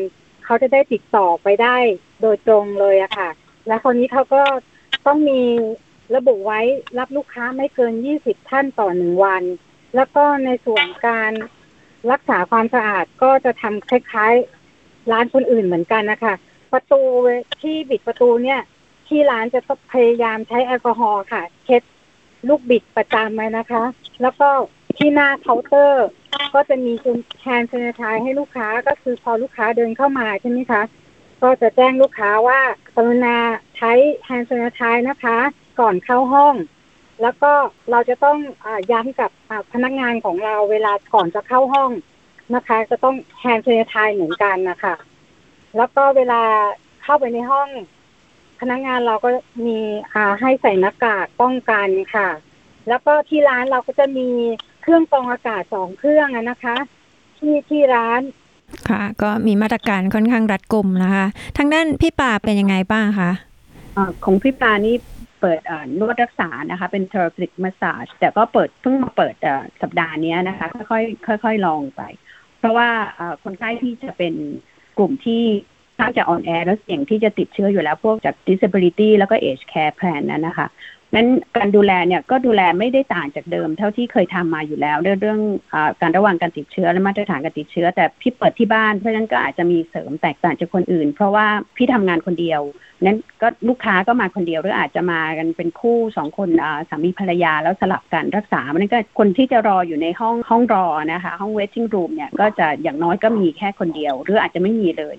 [0.45, 1.77] เขาจะได้ติดต่อไปได้
[2.21, 3.29] โดยตรงเลยอะค่ะ
[3.67, 4.41] และคนนี้เขาก็
[5.07, 5.41] ต้องมี
[6.15, 6.59] ระบุไว้
[6.99, 9.43] รับลูกค้าไม่เกิน 20 ท่านต่อหนึ่งวัน
[9.95, 11.31] แล้วก็ในส่วนการ
[12.11, 16.33] รักษาความสะอาดก็จะทำคล้ายๆ ร้านคนอื่นเหมือนกันนะคะ
[16.71, 17.01] ประตู
[17.61, 18.61] ที่บิดประตูเนี่ย
[19.07, 21.81] ที่ร้านจะต้องพยายามใช้แอลกอฮอล์ค่ะ เช็ด
[22.47, 23.83] ลูกบิดประจำเลยนะคะ
[24.21, 24.49] แล้วก็
[24.97, 26.07] ที่หน้าเคาน์เตอร์
[26.53, 26.93] ก็จะมี
[27.41, 30.81] hand sanitiser ให้ลูกค้าก็คือพอลูกค้าเดินเข้ามาใช่ไหมคะ
[31.41, 32.59] ก็จะแจ้งลูกค้าว่า
[32.95, 33.35] กรุณา
[33.77, 33.91] ใช้
[34.25, 35.37] hand sanitiser นะคะ
[35.79, 36.55] ก่อนเข้าห้อง
[37.21, 37.51] แล้วก็
[37.91, 39.31] เราจะต้องย้ำกับ
[39.73, 41.91] พนักงานของเราเวลาก่อนจะเข้าห้อง
[42.55, 44.95] นะคะ จะต้อง hand sanitiser เหมือนกันนะคะ
[45.77, 46.41] แล้วก็เวลา
[47.03, 47.69] เข้าไปในห้อง
[48.59, 49.29] พนักงานเราก็
[49.65, 49.77] มี
[50.41, 52.29] ให้ใส่หน้ากากป้องกันค่ะ
[52.87, 54.29] แล้วก็ที่ร้านเราก็จะมี
[54.81, 56.77] เครื่องกรองอากาศสองเครื่องนะคะ
[57.37, 58.21] ที่ที่ร้าน
[58.89, 61.25] ค่ะก็มีมาตรการค่อนข้างรัดกุมนะคะ
[61.57, 63.31] ทางด้านพี่ป่าเป็นยังไงบ้างคะ
[63.97, 64.95] อ่าของพี่ปลานี่
[65.39, 65.59] เปิด
[65.99, 69.35] นวดรักษานะคะ เป็น therapeutic massage แต่ก็เปิดเพิ่งมาเปิด
[69.81, 72.01] สัปดาห์นี้นะคะ ค่อยๆค่อยๆลองไป
[72.59, 72.89] เพราะว่า
[73.43, 74.33] คนไข้ที่จะเป็น
[74.97, 75.43] กลุ่มที่
[75.99, 80.67] ถ้าจะออนแอแล้วเสี่ยงที่จะติดเชื้ออยู่แล้วพวกจาก disability แล้วก็ age care plan นั้นนะคะ
[81.15, 81.27] นั้น
[81.57, 85.39] การดูแลเนี่ยก็ดูแลไม่ได้ต่างจากเดิม เท่าที่เคยทำมาอยู่แล้วเรื่องเรื่อง
[85.73, 92.61] อการระวังการติดเชื้อและมาตรฐานการติดเชื้อ แต่พี่เปิดที่บ้านเพราะฉะนั้นก็อาจจะมีเสริมแตกต่างจากคนอื่น เพราะว่าพี่ทำงานคนเดียว
[93.03, 96.49] นั้นก็ลูกค้าก็มาคนเดียวหรืออาจจะมากันเป็นคู่สองคน
[96.89, 105.15] สามีภรรยาแล้วสลับกันรักษามันก็คนที่จะรออยู่ในห้องห้องรอนะคะ ห้อง waiting room เนี่ยก็จะอย่างน้อยก็มีแค่คนเดียว หรืออาจจะไม่มีเลย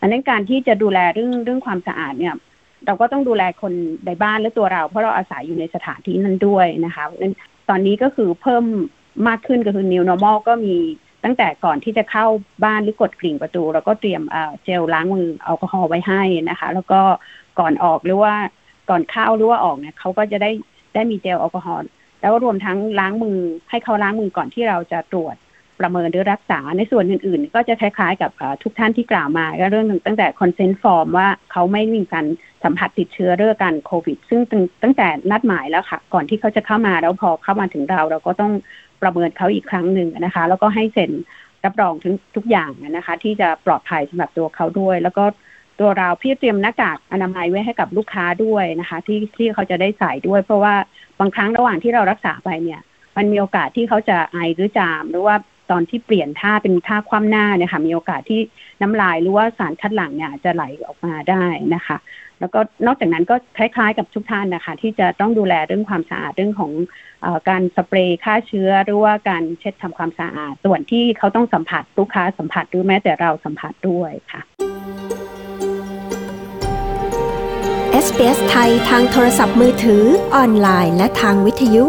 [0.00, 2.34] อันนั้นการที่จะดูแลเรื่องเรื่องความสะอาดเนี่ย
[2.86, 3.72] เราก็ต้องดูแลคน
[4.06, 7.34] ในบ้านและตัวเรา เพราะเราอาศัยอยู่ในสถานที่นั้นด้วยนะคะนั้น
[7.68, 8.64] ตอนนี้ก็คือเพิ่ม
[9.28, 10.76] มากขึ้นก็คือ new normal ก็มี
[11.24, 12.26] ตั้งแต่ก่อนที่จะเข้า
[12.64, 14.22] บ้านหรือกดกริ่งประตู เราก็เตรียม
[14.64, 17.00] เจลล้างมือแอลกอฮอล์ไว้ให้นะคะ แล้วก็
[17.58, 18.34] ก่อนออกหรือว่า
[18.90, 20.50] ก่อนเข้าหรือว่าออกเนี่ยเขาก็จะได้
[20.94, 21.82] ได้มีเจลแอลกอฮอล์
[22.20, 23.38] แล้วรวมทั้งล้างมือ
[23.70, 25.36] ให้เขาล้างมือก่อนที่เราจะตรวจ
[25.80, 28.30] ประเมินหรือรักษาในส่วนอื่น ๆ ก็จะคล้ายๆ กับ
[28.62, 32.26] ทุกท่านที่กล่าวมาก็เรื่องหนึ่งตั้งแต่ consent form ว่าเขาไม่มีการ
[32.64, 38.52] สัมผัสติดเชื้อเรื่องการโควิด ซึ่งตั้งตั้งแต่นัดหมายแล้วค่ะ ก่อนที่เขาจะเข้ามาแล้วพอเข้ามาถึงเรา เราก็ต้อง
[39.02, 41.10] ประเมินเขาอีกครั้งหนึ่งนะคะ แล้วก็ให้เซ็น
[41.64, 45.24] รับรองถึงทุกอย่างนะคะ ที่จะปลอดภัยสำหรับตัวเขาด้วย แล้วก็
[45.80, 50.74] ตัวเราพี่เตรียมหน้ากากอนามัยไว้ให้กับลูกค้าด้วยนะคะ ที่ที่เขาจะได้ใส่ด้วย เพราะว่า
[51.20, 52.80] บางครั้งระหว่างที่เรารักษาไปเนี่ย
[53.16, 55.36] มันมีโอกาสที่เขาจะไอหรือจามหรือว่า
[55.70, 58.40] ตอนที่เปลี่ยนท่าเป็นท่าคว่ำหน้าเนี่ยค่ะมีโอกาสที่
[58.82, 61.44] น้ำลายหรือว่าสารคัดหลั่งเนี่ยจะไหลออกมาได้
[61.74, 61.96] นะคะ
[62.40, 66.72] แล้วก็นอกจากนั้นก็คล้ายๆ กับทุกท่านนะคะ ที่จะต้องดูแลเรื่องความสะอาดเรื่องของ
[67.24, 74.42] อการสเปรย์ฆ่าเชื้อหรือว่าการเช็ดทำความสะอาด ส่วนที่เขาต้องสัมผัสลูกค้าสัมผัสหรือแม้แต่เราสัมผัสด้วยค่ะ
[78.04, 80.02] SBS ไทยทางโทรศัพท์มือถือ
[80.34, 81.84] ออนไลน์ และทางวิทยุ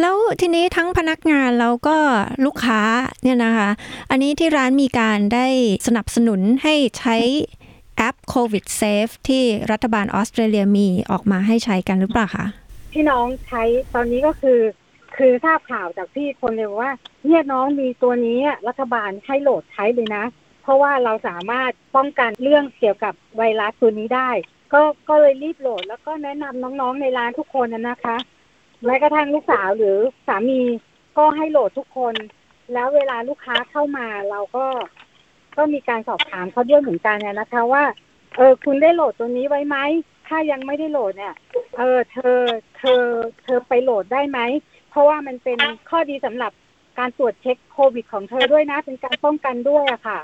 [0.00, 1.96] แล้วทีนี้ทั้งพนักงานแล้วก็
[2.44, 2.82] ลูกค้า
[3.22, 3.70] เนี่ยนะคะ
[4.10, 5.46] อันนี้ที่ร้านมีการได้
[5.86, 7.16] สนับสนุนให้ใช้
[7.96, 12.46] แอป COVID Safe ที่รัฐบาลออสเตรเลียมีออกมาให้ใช้กันหรือเปล่าคะ
[12.92, 13.62] พี่น้องใช้
[13.94, 14.60] ตอนนี้ก็คือ
[15.16, 16.90] คือทราบข่าวจากพี่คนเลยว่า
[17.24, 20.24] เนี่ยน้องมีตัวนี้รัฐบาลให้โหลดใช้เลยนะ
[20.62, 24.30] เพราะว่าเราสามารถป้องกันเรื่องเกี่ยวกับไวรัสตัวนี้ได้
[24.72, 28.16] ก็ก็เลยรีบโหลดแล้วก็แนะนำน้องๆในร้านทุกคนนะคะ
[28.84, 30.60] แม้กระทั่งลูกสาวหรือสามี
[31.18, 32.14] ก็ให้โหลดทุกคน
[32.72, 34.66] แล้วเวลาลูกค้าเข้ามาเราก็
[35.56, 37.84] ก็มีการสอบถามเขาด้วยเหมือนกันเนี่ยนะคะว่า
[38.36, 39.76] เออ คุณได้โหลดตัวนี้ไว้ไหม
[40.28, 41.34] ถ้ายังไม่ได้โหลดเนี่ย
[41.78, 42.40] เออ เธอ
[42.78, 43.02] เธอ
[43.42, 44.38] เธอไปโหลดได้ไหม
[44.90, 45.58] เพราะว่ามันเป็น
[45.90, 46.52] ข้อดีสำหรับ
[46.98, 50.18] การตรวจเช็คโควิดของเธอด้วยนะ เป็นการป้องกันด้วยอะค่ะ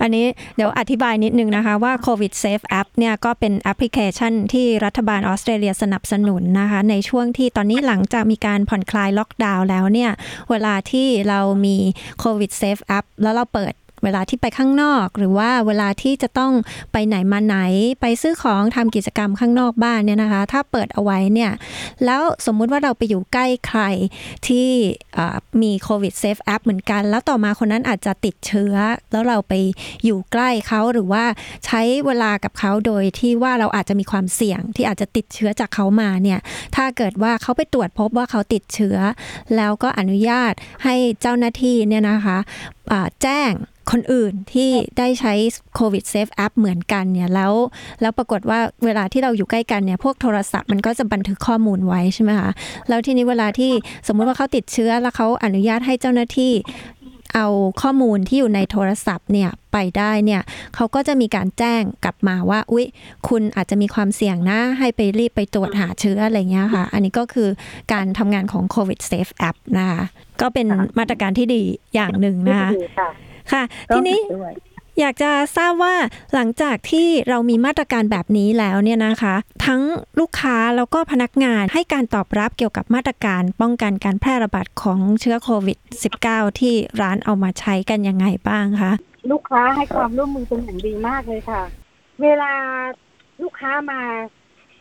[0.00, 10.10] อันนี้เดี๋ยวอธิบายนิดนึงนะคะว่า COVID Safe App เนี่ยก็เป็นแอปพลิเคชันที่รัฐบาลออสเตรเลียสนับสนุนนะคะ ในช่วงที่ตอนนี้หลังจากมีการผ่อนคลายล็อกดาวน์แล้วเนี่ย
[10.50, 11.76] เวลาที่เรามี
[12.22, 13.74] COVID Safe App แล้วเราเปิด
[14.04, 16.52] เวลาที่ไปข้างนอก หรือว่าเวลาที่จะต้อง
[16.92, 17.56] ไปไหนมาไหน
[18.00, 21.52] ไปซื้อของทำกิจกรรมข้างนอกบ้านเนี่ยนะคะ ถ้าเปิดเอาไว้เนี่ย
[22.04, 23.80] แล้วสมมุติว่าเราไปอยู่ใกล้ใคร
[24.46, 24.68] ที่
[25.62, 28.74] มี COVID Safe App เหมือนกัน แล้วต่อมาคนนั้นอาจจะติดเชื้อ
[29.12, 29.52] แล้วเราไป
[30.04, 31.24] อยู่ใกล้เขาหรือว่า
[31.66, 36.38] ใช้เวลากับเขาโดยที่ว่าเราอาจจะมีความเสี่ยงที่อาจจะติดเชื้อจากเขามาเนี่ย
[36.76, 38.98] ถ้าเกิดว่าเขาไปตรวจพบว่าเขาติดเชื้อ
[39.56, 40.52] แล้วก็อนุญาต
[40.84, 42.38] ให้เจ้าหน้าที่เนี่ยนะคะ
[43.22, 43.50] แจ้ง
[43.90, 45.34] คนอื่นที่ได้ใช้
[45.74, 47.52] COVID Safe App เหมือนกันเนี่ยแล้ว
[48.00, 52.50] แล้วปรากฏว่าเวลาที่เราอยู่ใกล้กันเนี่ยพวกโทรศัพท์มันก็จะบันทึกข้อมูลไว้ใช่ไหมคะ
[52.88, 53.70] แล้วทีนี้เวลาที่
[54.06, 56.52] สมมุติว่าเขาติดเชื้อแล้วเขาอนุญาตให้เจ้าหน้าที่
[57.34, 57.48] เอา
[57.82, 60.42] ข้อมูลที่อยู่ในโทรศัพท์เนี่ยไปได้เนี่ย
[60.74, 62.86] เขาก็จะมีการแจ้งกลับมาว่า อุ๊ย
[63.28, 67.48] คุณอาจจะมีความเสี่ยงนะ ให้ไปรีบไปตรวจหาเชื้ออะไรเงี้ยค่ะ อันนี้ก็คือ
[67.92, 70.02] การทำงานของ COVID Safe App นะคะ
[70.40, 70.66] ก็เป็น
[70.98, 71.62] มาตรการที่ดี
[71.94, 72.70] อย่างหนึ่งนะคะ
[73.52, 74.54] ค่ะค่ะก็ทีนี้เห็ด้วย
[75.00, 75.94] อยากจะทราบว่า
[76.34, 79.34] หลังจากที่เรามีมาตรการแบบนี้แล้วเนี่ยนะคะ
[79.66, 79.82] ทั้ง
[80.20, 85.78] ลูกค้าแล้วก็พนักงานให้การตอบรับเกี่ยวกับมาตรการป้องกันการแพร่ระบาดของเชื้อโควิด
[86.18, 88.92] -19 ที่ร้านเอามาใช้กันยังไงบ้างคะ
[89.30, 91.62] ลูกค้าให้ความร่วมมือเป็นอย่างดีมากเลยค่ะ
[92.22, 92.52] เวลา
[93.42, 94.00] ลูกค้ามา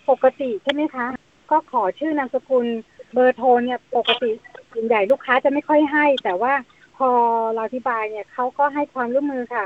[0.10, 1.08] ปกติใช่ไหมคะ
[1.52, 2.66] ก็ขอชื่อนามสกุล
[3.14, 4.32] เบอร์โทรเนี่ยปกติ
[4.74, 6.54] ส่วนใหญ่ลูกค้าจะไม่ค่อยให้ แต่ว่า
[7.00, 7.12] พอ
[7.54, 9.66] เราอธิบายเนี่ยเขาก็ให้ความร่วมมือค่ะ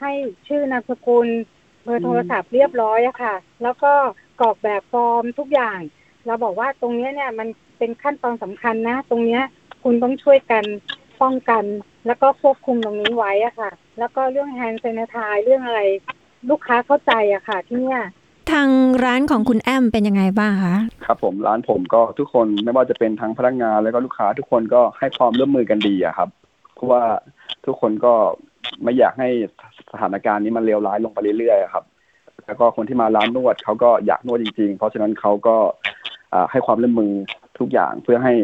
[0.00, 0.12] ให้
[0.48, 1.28] ชื่อนามสกุล
[1.84, 3.92] เบอร์โทรศัพท์เรียบร้อยอะค่ะ แล้วก็
[4.40, 5.78] กรอกแบบฟอร์มทุกอย่าง
[6.26, 9.42] เราบอกว่าตรงเนี้ยเนี่ยมันเป็นขั้นตอนสำคัญนะ ตรงเนี้ย
[9.82, 10.64] คุณต้องช่วยกัน
[11.22, 11.64] ป้องกัน
[12.06, 15.80] แล้วก็ควบคุมตรงนี้ไว้อะค่ะ แล้วก็เรื่องแฮนด์ a น i ทายเรื่องอะไร
[16.50, 18.02] ลูกค้าเข้าใจอะค่ะ ที่เนี่ย
[18.52, 18.68] ทาง
[19.04, 26.41] ร้านของคุณแอมเป็นยังไงบ้างคะครับผมร้านผมก็ทุกคนไม่ว่าจะเป็นทั้งพนักงานแล้วก็ลูกค้าทุกคนก็ให้ความร่วมมือกันดีอะครับเพ
[26.82, 27.02] ราะว่า
[27.66, 28.14] ทุกคนก็
[28.82, 29.28] ไม่อยากให้
[29.90, 31.84] สถานการณ์นี้มันเลวร้ายลงไปเรื่อยๆอะครับ
[32.46, 35.56] แล้วก็คนที่มาร้านนวดเขาก็อยากนวดจริง ๆ เพราะฉะนั้นเขาก็
[36.34, 37.12] อ่าให้ความร่วมมือ
[37.58, 38.34] ทุกอย่างเพื่อให้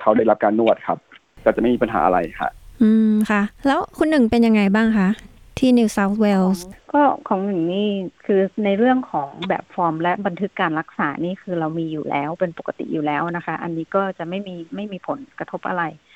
[0.00, 0.98] เขาได้รับการนวดครับ
[1.44, 2.52] ก็จะไม่มีปัญหาอะไรครับ
[2.82, 5.08] อืมค่ะ แล้วคุณหนึ่งเป็นยังไงบ้างคะ
[5.58, 6.60] ที่ New South Wales
[6.92, 7.88] ก็ของหนึ่งนี่
[8.24, 16.09] คือในเรื่องของแบบฟอร์มและบันทึกการรักษานี่คือเรามีอยู่แล้วเป็นปกติอยู่แล้วนะคะ อันนี้ก็จะไม่มีไม่มีผลกระทบอะไรเอ่อ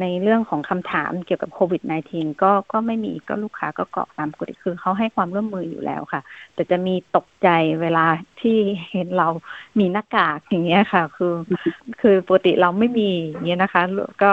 [0.00, 6.20] ในเรื่องของคำถามเกี่ยวกับโควิด -19 ก็ก็ไม่มีก็ลูกค้าก็เกาะตามกติคือเขาให้ความร่วมมืออยู่แล้วค่ะ
[6.54, 7.48] แต่จะมีตกใจ
[7.82, 8.06] เวลา
[8.40, 8.56] ที่
[8.92, 9.28] เห็นเรา
[9.78, 11.34] มีหน้ากากอย่างเงี้ยค่ะ คือ
[12.00, 13.82] คือปกติเราไม่มีอย่างเงี้ยนะคะ
[14.22, 14.32] ก็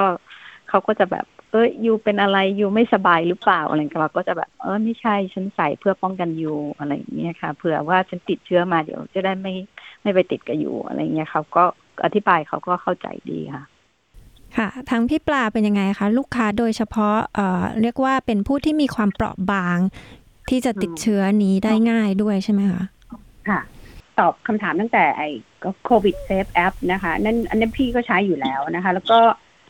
[0.69, 9.53] เขาก็จะแบบเออยูเป็นอะไรยูไม่สบายหรือเปล่าอะไรเราก็จะแบบเออไม่ใช่ฉันใส่เพื่อป้องกันยูอะไรอย่างเงี้ยค่ะเผื่อว่าฉันติดเชื้อมาเดี๋ยวจะได้ไม่
[10.01, 11.63] ไม่ไปติดกับยูอะไรเงี้ยเขาก็
[12.05, 13.63] อธิบายเขาก็เข้าใจดีค่ะ
[14.57, 19.77] ค่ะทางพี่ปลาเป็นยังไงคะ ลูกค้าโดยเฉพาะเอ่อเรียกว่าเป็นผู้ที่มีความเปราะบาง
[20.49, 22.83] ที่จะติดเชื้อนี้ได้ง่ายด้วยใช่ไหมคะ
[23.49, 23.59] ค่ะ
[24.19, 25.29] ตอบคำถามตั้งแต่ไอ้
[25.85, 29.19] COVID Safe App นะคะนั่นอันนั้นพี่ก็ใช้อยู่แล้วนะคะ แล้วก็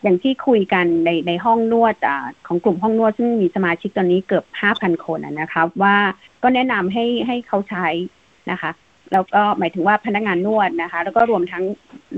[0.04, 2.18] อย่างที่คุยกันในในห้องนวดอา
[2.48, 5.96] ของกลุ่มห้องนวด ซึ่งมีสมาชิกตอนนี้เกือบห้าพันคนนะนะคะว่า
[6.44, 7.88] ก็แนะนำให้ให้เขาใช้
[8.52, 8.72] นะคะ
[9.14, 11.64] แล้วก็หมายถึงว่าพนักงานนวดนะคะ แล้วก็รวมทั้ง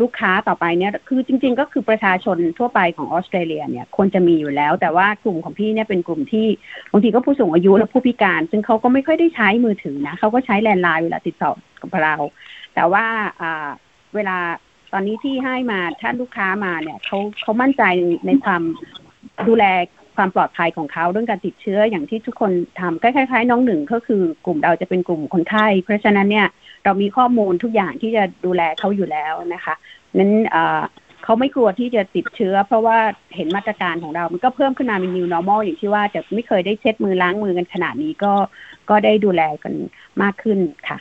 [0.02, 6.48] ลูกค้าต่อไปเนี่ยคือจริง ๆ ก็คือประชาชนทั่วไปของออสเตรเลียเนี่ยควรจะมีอยู่แล้ว แต่ว่ากลุ่มของพี่เนี่ยเป็นกลุ่มที่
[6.92, 12.16] บางทีก็ผู้สูงอายุและผู้พิการ ซึ่งเขาก็ไม่ค่อยได้ใช้มือถือนะเขาก็ใช้แลนด์ไลน์เวลาติดต่อกับเรา
[12.76, 13.06] แต่ว่า
[13.42, 13.68] อ่า
[14.16, 14.38] เวลา
[14.94, 17.84] ตอนนี้ที่ให้มาถ้าลูกค้ามาเนี่ยเขาเขามั่นใจ
[18.28, 18.62] ในความ
[19.48, 19.66] ดูแล
[20.16, 26.48] ความปลอดภัยของเขาเรื่องการติดเชื้ออย่างที่ทุกคนทำคล้ายๆน้องหนึ่งก็คือกลุ่มเราจะเป็นกลุ่มคนไข้เพราะฉะนั้นเนี่ย
[26.88, 29.76] เรามีข้อมูลทุกอย่างที่จะดูแลเขาอยู่แล้วนะคะ
[30.16, 30.32] นั้น
[31.24, 32.98] เขาไม่กลัวที่จะติดเชื้อ เพราะว่า
[33.36, 38.34] เห็นมาตรการของเรา มันก็เพิ่มขึ้นมาเป็น new normal อย่างที่ว่าจะไม่เคยได้เช็ดมือล้างมือกันขนาดนี้ก็
[38.90, 39.74] ก็ได้ดูแลกัน
[40.22, 40.98] มากขึ้นค่ะ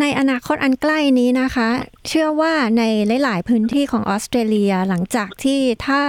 [0.00, 1.68] ในอนาคตอันใกล้นี้นะคะ
[2.08, 2.82] เชื่อว่าใน
[3.24, 6.00] หลาย ๆ พื้นที่ของออสเตรเลียหลังจากที่ถ้า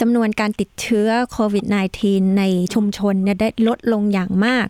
[0.00, 1.64] จำนวนการติดเชื้อโควิด
[2.02, 2.42] -19 ใน
[2.74, 4.66] ชุมชนเนี่ยได้ลดลงอย่างมาก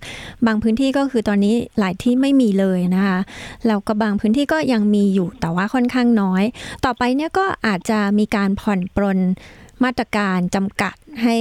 [0.47, 3.19] บางพื้นที่ก็คือตอนนี้หลายที่ไม่มีเลยนะคะ
[3.67, 6.43] แล้วก็บางพื้นที่ก็ยังมีอยู่แต่ว่าค่อนข้างน้อย
[6.85, 9.19] ต่อไปเนี่ยก็อาจจะมีการผ่อนปรน
[9.85, 11.37] มาตรการจำกัดให้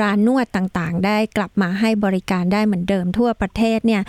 [0.00, 4.02] ร้านนวดต่างๆ ได้กลับมาให้บริการได้เหมือนเดิมทั่วประเทศเนี่ย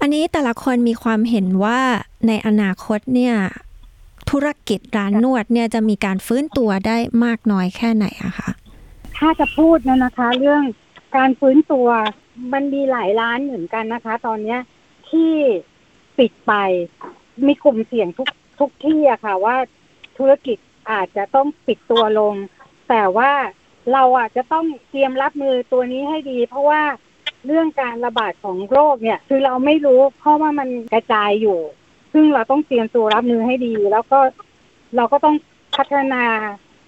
[0.00, 1.80] อันนี้แต่ละคนมีความเห็นว่า
[2.28, 3.34] ในอนาคตเนี่ย
[4.32, 8.50] ธุรกิจร้านนวดเนี่ยจะมีการฟื้นตัวได้มากน้อยแค่ไหนอะคะ
[9.16, 10.62] ถ้าจะพูดนะนะคะ เรื่อง
[11.16, 11.88] การฟื้นตัว
[12.52, 14.60] มันมีหลายร้านเหมือนกันนะคะ ตอนเนี้ย
[15.10, 15.32] ที่
[16.18, 16.52] ปิดไป
[17.46, 19.56] มีกลุ่มเสี่ยงทุกทุกที่อะค่ะว่า
[20.18, 20.58] ธุรกิจ
[20.90, 22.34] อาจจะต้องปิดตัวลง
[22.88, 23.32] แต่ว่า
[23.92, 26.82] เราอาจจะต้องเตรียมรับมือตัวนี้ให้ดี เพราะว่า
[27.46, 31.58] เรื่องการระบาดของโรคเนี่ย คือเราไม่รู้เพราะว่ามันกระจายอยู่
[32.12, 34.18] ซึ่งเราต้องเตรียมตัวรับมือให้ดี แล้วก็
[34.96, 35.36] เราก็ต้อง
[35.76, 36.24] พัฒนา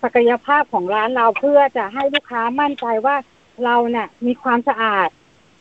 [0.02, 3.16] ศักยภาพของร้านเราเพื่อจะให้ลูกค้ามั่นใจว่า
[3.64, 5.08] เราเนี่ยมีความสะอาด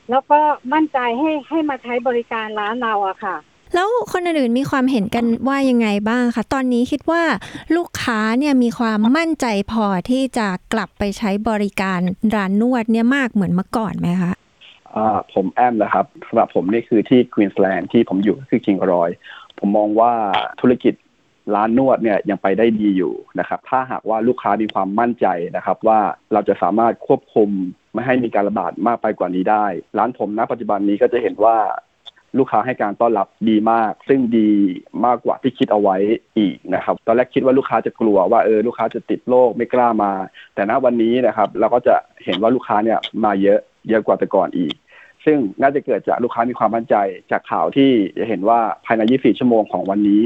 [0.10, 0.40] แล้วก็
[0.74, 3.36] มั่นใจให้ให้มาใช้บริการร้านเราอะค่ะ
[3.76, 7.24] แล้วคนอื่นๆมีความเห็นกันว่ายังไงบ้างคะตอนนี้คิดว่า
[7.76, 12.00] ลูกค้าเนี่ยมีความมั่นใจพอที่จะกลับไปใช้บริการ
[12.36, 14.34] ร้านนวดเนี่ยมากเหมือนเมื่อก่อนไหมคะ
[14.96, 19.10] อ่าผมแอมนะครับสำหรับผมนี่คือที่ควีนสแลนด์ที่ผมอยู่ก็คือคิงรอย
[19.66, 20.14] ผมมองว่า
[20.62, 20.94] ธุรกิจ
[21.56, 26.00] ร้านนวดเนี่ยยังไปได้ดีอยู่นะครับ ถ้าหากว่าลูกค้ามีความมั่นใจนะครับ ว่า
[26.34, 27.50] เราจะสามารถควบคุม
[27.94, 29.66] ไม่ให้มีการระบาดมากไปกว่านี้ได้
[29.98, 31.58] ร้านผมณปัจจุบันนี้ก็จะเห็นว่า
[32.38, 34.50] ลูกค้าให้การต้อนรับดีมาก ซึ่งดี
[35.06, 35.98] มากกว่าที่คิดเอาไว้
[36.38, 40.12] อีกนะครับ ตอนแรกคิดว่าลูกค้าจะกลัวว่าเออลูกค้าจะติดโรคไม่กล้ามา
[40.56, 44.74] แต่ณวันนี้นะครับ เราก็จะเห็นว่าลูกค้าเนี่ยมาเยอะเยอะกว่าแต่ก่อนอีก
[45.26, 46.96] ซึ่งน่าจะเกิดจากลูกค้ามีความมั่นใจ
[47.32, 50.22] จากข่าวที่จะเห็นว่าภายใน 24 ชั่วโมงของวันนี้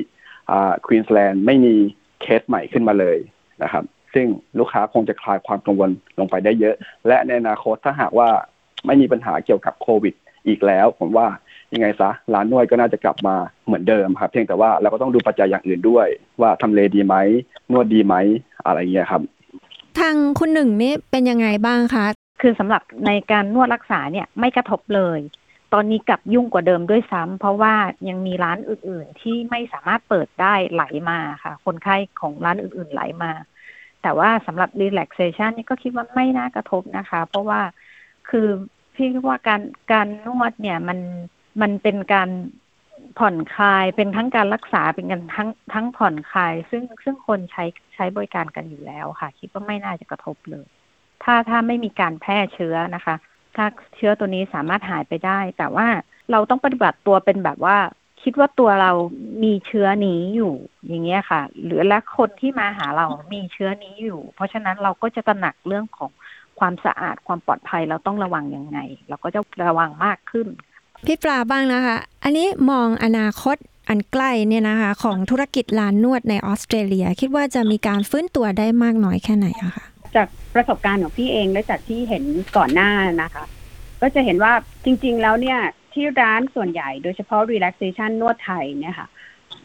[0.86, 1.76] ควีนสแลนด์ไม่มี
[2.22, 3.18] เคสใหม่ขึ้นมาเลย
[3.64, 3.84] นะครับ
[4.14, 4.28] ซึ่ง
[4.60, 6.76] ลูกค้าคงจะคลายความกังวลลงไปได้เยอะ
[7.08, 8.30] และในอนาคตถ้าหากว่า
[8.86, 10.14] ไม่มีปัญหาเกี่ยวกับโควิด
[10.48, 11.28] อีกแล้ว ผมว่า
[11.74, 16.08] ยังไงซะร้านนวดก็น่าจะกลับมาเหมือนเดิมครับ เพียงแต่ว่าเราก็ต้องดูปัจจัยอย่างอื่นด้วย
[16.42, 17.16] ว่าทำเลดีไหม
[17.72, 18.16] นวดดีไหม
[18.66, 19.22] อะไรเงี้ยครับ
[20.00, 22.06] ทางคุณหนึ่งนี่เป็นยังไงบ้างคะ
[22.42, 25.20] คือสำหรับในการนวดรักษาเนี่ยไม่กระทบเลย
[25.74, 27.76] ตอนนี้กลับยุ่งกว่าเดิมด้วยซ้ำเพราะว่า
[28.10, 33.32] ยังมีร้านอื่น ๆ ที่ไม่สามารถเปิดได้ไหลมาค่ะ คนไข้ของร้านอื่น ๆ ไหลมา
[34.02, 37.62] แต่ว่าสำหรับ relaxation นี่ก็คิดว่าไม่น่ากระทบนะคะ เพราะว่า
[38.30, 38.48] คือ
[38.96, 41.00] พี่ว่าการการนวดเนี่ยมัน
[41.62, 42.30] มันเป็นการ
[43.20, 47.64] ผ่อนคลายเป็นทั้งการรักษาเป็นกันทั้งทั้งผ่อนคลาย ซึ่งซึ่งคนใช้
[47.96, 50.68] ใช้บริการกันอยู่แล้วค่ะ คิดว่าไม่น่าจะกระทบเลย
[51.24, 53.16] ถ้าถ้าไม่มีการแพร่เชื้อนะคะ
[53.56, 55.88] ถ้าเชื้อตัวนี้สามารถหายไปได้ แต่ว่า
[56.32, 57.78] เราต้องปฏิบัติตัวเป็นแบบว่า
[58.24, 58.92] คิดว่าตัวเรา
[59.44, 60.54] มีเชื้อนี้อยู่
[60.88, 66.12] อย่างเงี้ยค่ะ หรือและคนที่มาหาเรามีเชื้อนี้อยู่ เพราะฉะนั้นเราก็จะตระหนักเรื่องของ
[66.60, 68.78] ความสะอาดความปลอดภัยเราต้องระวังยังไง
[69.10, 70.48] เราก็จะระวังมากขึ้น
[71.06, 73.58] พี่ปลาบ้างนะคะ อันนี้มองอนาคต
[73.90, 79.87] อันใกล้เนี่ยนะคะ ของธุรกิจร้านนวดในออสเตรเลีย คิดว่าจะมีการฟื้นตัวได้มากน้อยแค่ไหนอะคะ
[80.18, 82.24] จากประสบการณ์ของพี่เองและจากที่เห็น
[82.58, 82.92] ก่อนหน้า
[83.24, 83.46] นะคะ
[84.02, 84.54] ก็จะเห็นว่า
[84.86, 85.60] จริง ๆ แล้วเนี่ย
[85.94, 89.08] ที่ร้านส่วนใหญ่โดยเฉพาะ relaxation นวดไทยเนี่ยค่ะ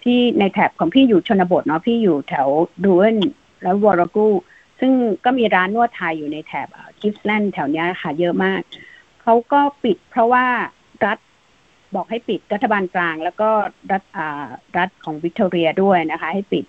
[0.04, 2.48] ที่ในแถบของพี่อยู่ชนบทเนาะพี่อยู่แถว
[2.84, 3.16] ดูเอน
[3.62, 4.28] แล้วอร์กู
[4.80, 4.92] ซึ่ง
[5.24, 6.68] ก็มีร้านนวดไทยอยู่ในแถบ
[7.00, 8.60] Gippsland แถวเนี้ยค่ะเยอะมาก
[9.22, 10.46] เขาก็ปิดเพราะว่า
[11.06, 11.18] รัฐ
[11.94, 13.50] บอกให้ปิดรัฐบาลกลางแล้วก็
[13.90, 14.46] รัฐอ่า
[14.78, 16.64] รัฐของวิกตอเรียด้วยนะคะ ให้ปิด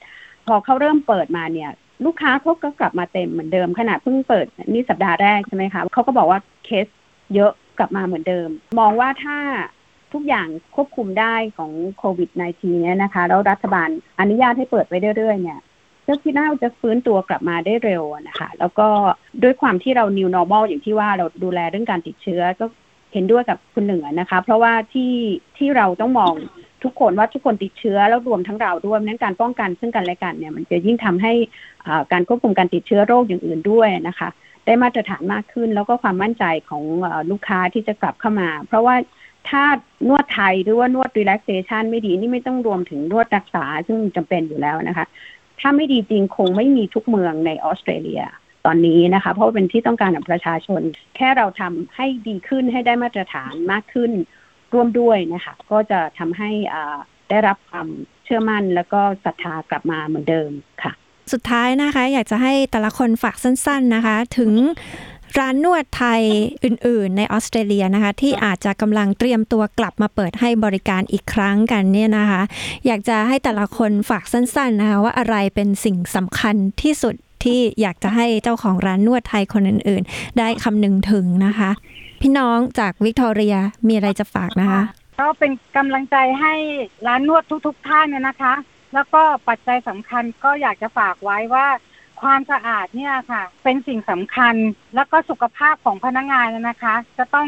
[0.48, 1.72] พอเขาเริ่มเปิดมาเนี่ย
[2.06, 6.88] ลูกค้าเขาก็กลับมาเต็มเหมือนเดิมขนาดเพิ่งเปิดนี่สัปดาห์แรกใช่ไหมคะเขาก็บอกว่าเคส
[7.36, 9.38] เยอะกลับมาเหมือนเดิม มองว่าถ้า
[10.14, 15.60] ทุกอย่างควบคุมได้ของโควิด -19 เนี่ยนะคะ แล้วรัฐบาลอนุญาตให้เปิดไปเรื่อยๆเนี่ย
[16.08, 18.88] ก็คิดว่าจะฟื้นตัวกลับมาได้เร็วนะคะ แล้วก็
[19.44, 22.66] ด้วยความที่เรา new normal อย่างที่ว่าเราดูแลเรื่องการติดเชื้อก็
[23.14, 25.14] เห็นด้วยกับคุณเหนือนะคะ เพราะว่าที่
[25.58, 26.34] ที่เราต้องมอง
[26.84, 31.34] ทุกคนว่าทุกคนติดเชื้อแล้วรวมทั้งเราด้วยนั้นการป้องกันซึ่งกันและกันเนี่ยมันจะยิ่งทำให้
[31.88, 34.30] อ่าการควบคุมการติดเชื้อโรคอย่างอื่นด้วยนะคะ
[34.66, 36.84] ได้มาตรฐานมากขึ้นแล้วก็ความมั่นใจของ
[37.32, 38.96] ลูกค้าที่จะกลับเข้ามา เพราะว่า
[39.50, 39.64] ถ้า
[40.10, 45.06] นวดไทยหรือว่านวด relaxation ไม่ดีนี่ไม่ต้องรวมถึงนวดรักษาซึ่งจำเป็นอยู่แล้วนะคะ
[45.60, 48.24] ถ้าไม่ดีจริงคงไม่มีทุกเมืองในออสเตรเลีย
[48.66, 50.82] ตอนนี้นะคะ เพราะเป็นที่ต้องการของประชาชน
[51.16, 54.12] แค่เราทำให้ดีขึ้นให้ได้มาตรฐานมากขึ้น
[54.74, 56.50] ร่วมด้วยนะคะก็จะทำให้
[57.30, 57.88] ได้รับความ
[58.24, 60.52] เชื่อมั่นแล้วก็ศรัทธากลับมาเหมือนเดิม
[60.84, 60.92] ค่ะ
[61.32, 64.52] สุดท้ายนะคะ อยากจะให้แต่ละคนฝากสั้น ๆนะคะ ถึง
[65.40, 66.22] ร้านนวดไทย
[66.64, 72.42] อื่น ๆ ในออสเตรเลียนะคะ ที่อาจจะกำลังเตรียมตัวกลับมาเปิดให้บริการอีกครั้งกันเนี่ยนะคะ
[72.86, 81.72] อยากจะให้แต่ละคนฝากสั้น ๆ นะคะว่าอะไรเป็นสิ่งสำคัญที่สุดที่อยากจะให้เจ้าของร้านนวดไทยคนอื่น ๆ ได้คำนึงถึงนะคะ
[82.26, 83.58] พี่น้องจากวิกตอเรีย
[83.88, 84.82] มีอะไรจะฝากนะคะ
[85.20, 86.54] ก็เป็นกำลังใจให้
[87.08, 88.54] ร้านนวดทุก ๆ ท่านเนี่ยนะคะ
[88.94, 91.68] แล้วก็ปัจจัยสำคัญก็อยากจะฝากไว้ว่า
[92.22, 94.56] ความสะอาดเนี่ยค่ะ เป็นสิ่งสำคัญ
[94.96, 97.48] แล้วก็สุขภาพของพนักงานนะคะ จะต้อง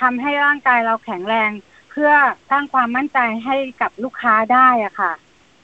[0.00, 1.50] ทำให้ร่างกายเราแข็งแรง
[1.90, 2.12] เพื่อ
[2.50, 5.12] สร้างความมั่นใจให้กับลูกค้าได้อะค่ะ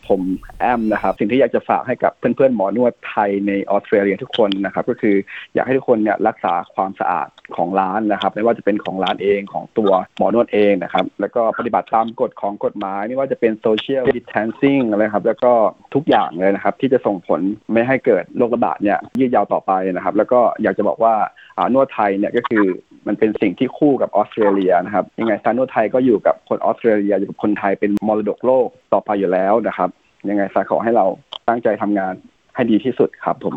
[0.09, 0.21] ผม
[0.61, 5.17] แอมนะครับ สิ่งที่อยากจะฝากให้กับเพื่อนๆหมอนวดไทยในออสเตรเลียทุกคนนะครับ ก็คือ
[5.55, 15.53] อยากให้ทุกคนเนี่ยรักษาความสะอาดของร้านนะครับ ไม่ว่าจะเป็นของร้านเองของตัวหมอนวดเองนะครับ แล้วก็ปฏิบัติตามกฎของกฎหมาย ไม่ว่าจะเป็นโซเชียลดิส a ทนซิ่งอะไรครับ แล้วก็
[15.95, 17.41] ทุกอย่างเลยนะครับ ที่จะส่งผล
[17.73, 21.15] ไม่ให้เกิดโรคระบาดเนี่ยยืดยาวต่อไปนะครับ แล้วก็อยากจะบอกว่า
[21.57, 22.65] อ่านวดไทยเนี่ยก็คือ
[23.07, 29.91] มันเป็นสิ่งที่คู่กับออสเตรเลียนะครับยังไงซานวดไทยก็อยู่กับคนออสเตรเลียอยู่กับคนไทยเป็นมรดกโลกต่อไปอยู่แล้วนะครับ
[30.29, 31.07] ยังไงซาขอให้เรา
[31.49, 32.15] ตั้งใจทำงาน
[32.55, 33.55] ให้ดีที่สุดครับผม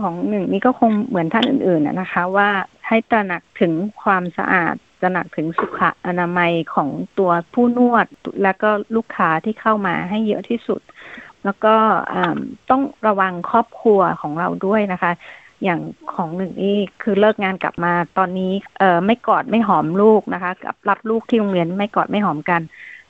[0.00, 2.48] ของหนึ่งนี่ก็คงเหมือนท่านอื่นๆนะคะ ว่า
[2.88, 8.06] ให้ตระหนักถึงความสะอาดตระหนักถึงสุขอนามัยของตัวผู้นวด
[8.42, 10.80] และก็ลูกค้าที่เข้ามาให้เยอะที่สุด
[11.44, 11.74] แล้วก็
[12.70, 15.12] ต้องระวังครอบครัวของเราด้วยนะคะ
[15.64, 15.80] อย่าง
[16.14, 22.60] ของหนึ่งนี่คือเลิกงานกลับมาตอนนี้เออไม่กอดไม่หอมลูกนะคะ กับรับลูกที่โรงเรียนไม่กอดไม่หอมกัน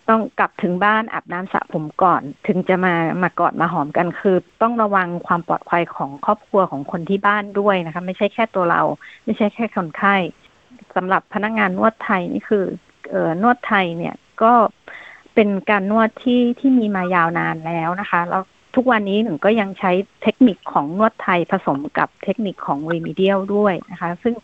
[0.09, 8.83] ต้องกลับถึงบ้านอาบน้ำสระผมก่อน ถึงจะมามากอดมาหอมกันคือ ต้องระวังความปลอดภัยของครอบครัวของคนที่บ้านด้วยนะคะ ไม่ใช่แค่ตัวเรา
[9.25, 10.17] ไม่ใช่แค่คนไข้
[10.97, 12.65] สำหรับพนักงานนวดไทยนี่คือ
[13.11, 14.53] เอ่อนวดไทยเนี่ยก็
[15.35, 18.43] เป็นการนวดที่ที่มีมายาวนานแล้วนะคะ แล้ว
[18.77, 24.35] ทุกวันนี้หนึ่งก็ยังใช้เทคนิคของนวดไทยผสมกับเทคนิคของ remedial ด้วยนะคะ ซึ่ง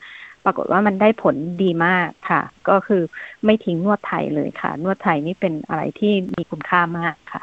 [0.44, 3.02] ปรากฏว่ามันได้ผลดีมากค่ะ ก็คือ
[3.44, 7.42] ไม่ทิ้งนวดไทยเลยค่ะ นวดไทยนี่เป็นอะไรที่มีคุณค่ามากค่ะ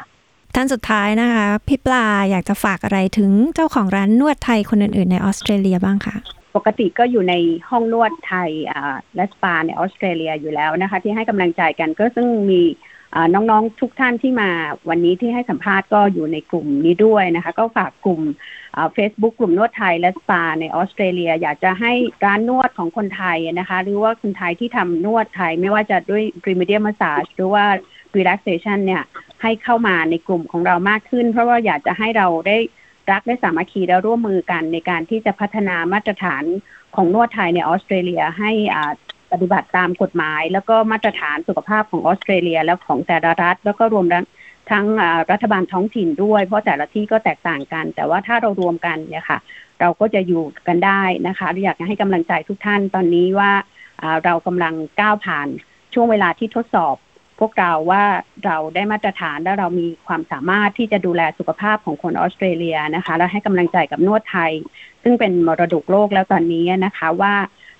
[0.55, 6.15] ท่านสุดท้ายนะคะ พี่ปลาอยากจะฝากอะไรถึงเจ้าของร้านนวดไทยคนอื่นๆ ในออสเตรเลียบ้างคะ
[6.55, 7.33] ปกติก็อยู่ใน
[7.69, 12.75] ห้องนวดไทยอ่าและสปาในออสเตรเลียอยู่แล้วนะคะ ที่ให้กำลังใจกันก็ซึ่งมีอ่า
[13.33, 14.49] น้องๆทุกท่านที่มา
[14.89, 18.21] วันนี้ที่ให้สัมภาษณ์ก็อยู่ในกลุ่มนี้ด้วยนะคะ ก็ฝากกลุ่ม
[18.93, 21.93] เฟซบุ๊กกลุ่มนวดไทยและสปาในออสเตรเลีย อยากจะให้
[22.25, 27.65] ร้านนวดของคนไทยนะคะ หรือว่าคนไทยที่ทำนวดไทย ไม่ว่าจะด้วย remedial massage หรือว่า
[28.17, 29.03] relaxation เนี่ย
[29.41, 32.57] ให้เข้ามาในกลุ่มของเรามากขึ้น เพราะว่าอยากจะให้เราได้
[33.11, 36.43] รักและสามัคคีและร่วมมือกันในการที่จะพัฒนามาตรฐาน
[36.95, 38.91] ของนวดไทยในออสเตรเลียให้อ่า
[39.35, 44.05] ปฏิบัติตามกฎหมาย แล้วก็มาตรฐานสุขภาพของออสเตรเลีย และของแต่ละรัฐ แล้วก็รวม
[44.71, 44.85] ทั้ง
[45.31, 49.39] รัฐบาลท้องถิ่นด้วย เพราะแต่ละที่ก็แตกต่างกัน แต่ว่าถ้าเรารวมกันเนี่ยค่ะ
[49.79, 53.51] เราก็จะอยู่กันได้นะคะอยากจะให้กำลังใจทุกท่านตอนนี้ว่า
[54.01, 55.47] อ่าเรากำลังก้าวผ่าน
[55.93, 56.95] ช่วงเวลาที่ทดสอบ
[57.39, 58.03] พวกเราว่า
[58.45, 64.51] เราได้มาตรฐานและเรามีความสามารถที่จะดูแลสุขภาพของคนออสเตรเลียนะคะ และให้กำลังใจกับนวดไทย
[65.03, 67.33] ซึ่งเป็นมรดกโลกแล้วตอนนี้นะคะว่า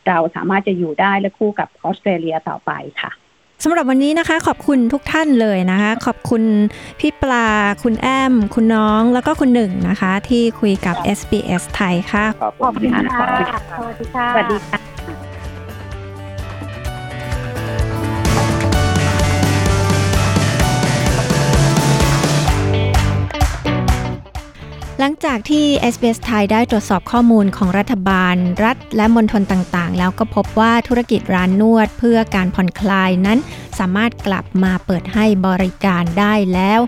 [0.07, 3.11] เราสามารถจะอยู่ได้และคู่กับออสเตรเลียต่อไปค่ะ
[3.63, 6.43] สำหรับวันนี้นะคะขอบคุณทุกท่านเลยนะคะ ขอบคุณ
[6.99, 7.47] พี่ปลา
[7.83, 13.01] คุณแอม คุณน้องแล้วก็คุณหนึ่งนะคะ ที่คุยกับ SBS ไทยค่ะครับผขอบมคุณค่ะ
[14.33, 14.94] สวัสดีค่ะ
[24.99, 33.39] หลังจากที่ SBS ไทยได้ตรวจสอบข้อมูลของรัฐบาล รัฐและมณฑลต่างๆ แล้วก็พบว่าธุรกิจร้านนวดเพื่อการผ่อนคลายนั้น
[33.79, 36.79] สามารถกลับมาเปิดให้บริการได้แล้ว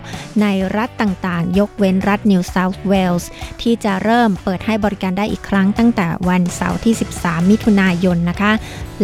[0.42, 3.24] ในรัฐต่างๆ ยกเว้นรัฐ New South Wales
[3.62, 8.52] ที่จะเริ่มเปิดให้บริการได้อีกครั้งตั้งแต่วันเสาร์ที่ 13 มิถุนายนนะคะ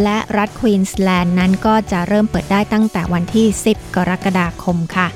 [0.02, 5.08] และรัฐควีนสแลนด์นั้นก็จะเริ่มเปิดได้ตั้งแต่วันที่ 10 กรกฎาคมค่ะ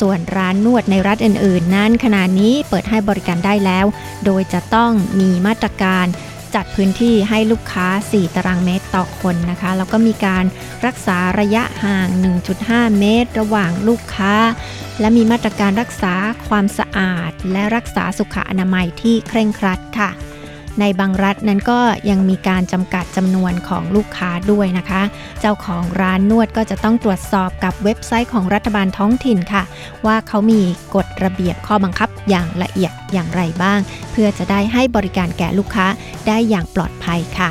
[0.00, 3.86] ส่วนร้านนวดในรัฐอื่น ๆ นั้นขณะนี้เปิดให้บริการได้แล้ว
[4.24, 6.06] โดยจะต้องมีมาตรการ
[6.54, 10.44] จัดพื้นที่ให้ลูกค้า 4 ตารางเมตรต่อคนนะคะ แล้วก็มีการ
[10.86, 12.08] รักษาระยะห่าง
[12.54, 14.34] 1.5 เมตร ระหว่างลูกค้า
[15.00, 16.14] และมีมาตรการรักษา
[16.48, 20.10] ความสะอาด และรักษาสุขอนามัยที่เคร่งครัดค่ะ
[20.80, 25.02] ในบางรัฐนั้นก็ยังมีการจำกัดจำนวนของลูกค้าด้วยนะคะ
[25.40, 29.62] เจ้าของร้านนวดก็จะต้องตรวจสอบกับเว็บไซต์ของรัฐบาลท้องถิ่นค่ะ
[30.06, 30.60] ว่าเขามี
[30.94, 33.80] กฎระเบียบข้อบังคับอย่างละเอียดอย่างไรบ้าง
[34.12, 35.86] เพื่อจะได้ให้บริการแก่ลูกค้า
[36.26, 37.50] ได้อย่างปลอดภัยค่ะ